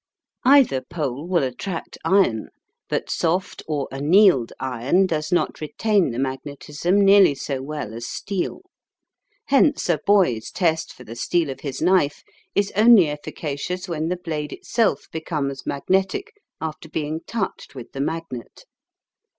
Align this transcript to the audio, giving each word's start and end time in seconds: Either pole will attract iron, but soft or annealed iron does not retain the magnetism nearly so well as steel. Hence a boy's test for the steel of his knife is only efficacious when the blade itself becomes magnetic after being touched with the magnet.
Either 0.45 0.81
pole 0.81 1.27
will 1.27 1.43
attract 1.43 1.95
iron, 2.03 2.47
but 2.89 3.07
soft 3.11 3.61
or 3.67 3.87
annealed 3.91 4.51
iron 4.59 5.05
does 5.05 5.31
not 5.31 5.61
retain 5.61 6.09
the 6.09 6.17
magnetism 6.17 6.99
nearly 7.05 7.35
so 7.35 7.61
well 7.61 7.93
as 7.93 8.07
steel. 8.07 8.63
Hence 9.49 9.89
a 9.89 9.99
boy's 10.03 10.49
test 10.49 10.91
for 10.91 11.03
the 11.03 11.15
steel 11.15 11.51
of 11.51 11.59
his 11.59 11.83
knife 11.83 12.23
is 12.55 12.71
only 12.75 13.09
efficacious 13.11 13.87
when 13.87 14.07
the 14.09 14.17
blade 14.17 14.51
itself 14.51 15.07
becomes 15.11 15.67
magnetic 15.67 16.33
after 16.59 16.89
being 16.89 17.19
touched 17.27 17.75
with 17.75 17.91
the 17.91 18.01
magnet. 18.01 18.65